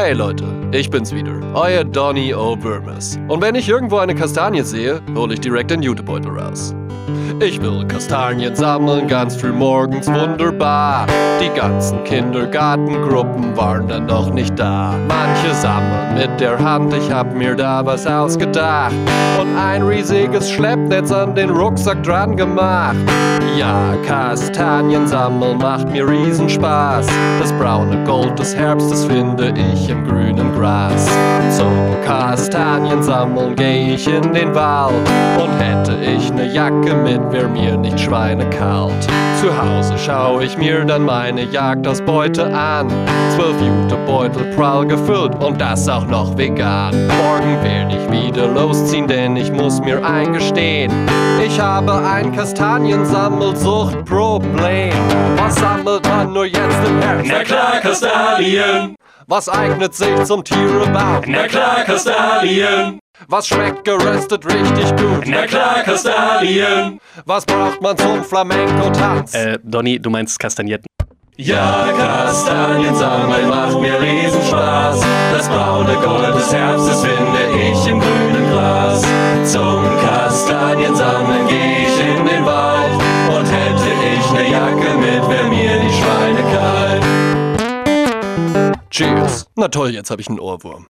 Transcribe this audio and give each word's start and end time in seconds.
Hey 0.00 0.12
Leute, 0.12 0.44
ich 0.70 0.88
bin's 0.88 1.12
wieder, 1.12 1.32
euer 1.54 1.82
Donny 1.82 2.32
O'Burmes. 2.32 3.18
Und 3.26 3.42
wenn 3.42 3.56
ich 3.56 3.68
irgendwo 3.68 3.96
eine 3.96 4.14
Kastanie 4.14 4.62
sehe, 4.62 5.00
hole 5.16 5.34
ich 5.34 5.40
direkt 5.40 5.72
den 5.72 5.82
Jutebeutel 5.82 6.38
raus. 6.38 6.72
Ich 7.40 7.60
will 7.60 7.84
Kastanien 7.86 8.54
sammeln, 8.54 9.08
ganz 9.08 9.34
früh 9.34 9.52
morgens 9.52 10.06
wunderbar. 10.06 11.06
Die 11.40 11.50
ganzen 11.58 12.02
Kindergartengruppen 12.04 13.56
waren 13.56 13.88
dann 13.88 14.06
noch 14.06 14.32
nicht 14.32 14.56
da. 14.56 14.94
Manche 15.08 15.52
sammeln 15.54 16.14
mit 16.14 16.40
der 16.40 16.58
Hand, 16.58 16.94
ich 16.94 17.10
hab 17.10 17.34
mir 17.34 17.56
da 17.56 17.84
was 17.84 18.06
ausgedacht. 18.06 18.94
Und 19.40 19.56
ein 19.56 19.82
riesiges 19.82 20.50
Schleppnetz 20.50 21.10
an 21.10 21.34
den 21.34 21.50
Rucksack 21.50 22.02
dran 22.02 22.36
gemacht. 22.36 22.96
Ja, 23.56 23.94
Kastanien 24.06 25.06
sammeln 25.06 25.58
macht 25.58 25.90
mir 25.90 26.08
Riesenspaß. 26.08 27.06
Das 27.40 27.52
braune 27.52 28.02
Gold 28.04 28.38
des 28.38 28.54
Herbstes 28.54 29.04
finde 29.04 29.54
ich 29.56 29.87
im 29.88 30.06
grünen 30.06 30.54
Gras. 30.54 31.08
Zum 31.56 31.96
Kastanien 32.04 33.02
sammeln 33.02 33.56
geh 33.56 33.94
ich 33.94 34.06
in 34.06 34.32
den 34.32 34.54
Wald. 34.54 34.94
Und 35.40 35.50
hätte 35.58 35.96
ich 36.02 36.30
ne 36.32 36.46
Jacke 36.46 36.94
mit, 36.94 37.32
wär 37.32 37.48
mir 37.48 37.76
nicht 37.76 37.98
schweinekalt. 38.00 39.08
Zu 39.40 39.56
Hause 39.56 39.94
schau 39.98 40.40
ich 40.40 40.56
mir 40.58 40.84
dann 40.84 41.04
meine 41.04 41.44
Jagdausbeute 41.44 42.52
an. 42.52 42.88
Zwölf 43.36 43.56
Jutebeutel 43.60 44.52
prall 44.54 44.84
gefüllt 44.86 45.40
und 45.42 45.60
das 45.60 45.88
auch 45.88 46.06
noch 46.06 46.36
vegan. 46.36 47.06
Morgen 47.06 47.62
werd 47.62 47.92
ich 47.92 48.10
wieder 48.10 48.48
losziehen, 48.48 49.06
denn 49.06 49.36
ich 49.36 49.52
muss 49.52 49.80
mir 49.80 50.04
eingestehen, 50.04 50.90
ich 51.44 51.60
habe 51.60 52.04
ein 52.04 52.34
Kastaniensammelsuchtproblem. 52.34 54.92
Was 55.36 55.54
sammelt 55.54 56.04
man 56.08 56.32
nur 56.32 56.46
jetzt 56.46 56.80
im 56.86 57.00
Herbst? 57.00 57.30
Na 57.32 57.44
klar, 57.44 57.78
Kastanien. 57.80 58.97
Was 59.30 59.46
eignet 59.46 59.94
sich 59.94 60.24
zum 60.24 60.42
Tierebau? 60.42 61.20
Na 61.26 61.46
klar, 61.46 61.84
Kastanien. 61.84 62.98
Was 63.28 63.46
schmeckt 63.46 63.84
geröstet 63.84 64.46
richtig 64.46 64.88
gut? 64.96 65.26
Na 65.26 65.46
klar, 65.46 65.82
Kastanien. 65.82 66.98
Was 67.26 67.44
braucht 67.44 67.82
man 67.82 67.98
zum 67.98 68.24
Flamenco-Tanz? 68.24 69.34
Äh, 69.34 69.58
Donny, 69.62 69.98
du 69.98 70.08
meinst 70.08 70.38
Kastagnetten. 70.38 70.86
Ja, 71.36 71.88
Kastanien 71.94 72.94
sammeln 72.94 73.48
macht 73.50 73.78
mir 73.78 74.00
Riesenspaß. 74.00 75.00
Das 75.32 75.46
braune 75.46 75.94
Gold 75.96 76.34
des 76.34 76.50
Herbstes 76.50 77.02
finde 77.02 77.27
Cheers. 88.98 89.46
Na 89.54 89.68
toll, 89.68 89.94
jetzt 89.94 90.10
habe 90.10 90.20
ich 90.20 90.28
einen 90.28 90.40
Ohrwurm. 90.40 90.88